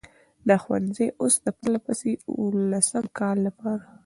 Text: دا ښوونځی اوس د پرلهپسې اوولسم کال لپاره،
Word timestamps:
دا 0.47 0.55
ښوونځی 0.63 1.07
اوس 1.21 1.35
د 1.45 1.47
پرلهپسې 1.59 2.11
اوولسم 2.29 3.05
کال 3.19 3.37
لپاره، 3.47 3.85